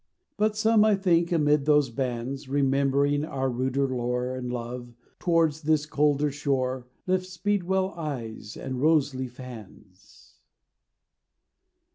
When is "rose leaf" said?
8.81-9.37